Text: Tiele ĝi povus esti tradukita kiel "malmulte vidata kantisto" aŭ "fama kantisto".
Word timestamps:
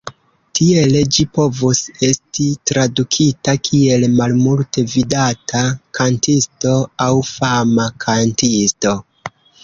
Tiele 0.57 1.01
ĝi 1.15 1.23
povus 1.37 1.81
esti 2.05 2.45
tradukita 2.69 3.53
kiel 3.67 4.05
"malmulte 4.19 4.83
vidata 4.93 5.61
kantisto" 5.99 6.73
aŭ 7.07 7.11
"fama 7.33 7.87
kantisto". 8.07 8.95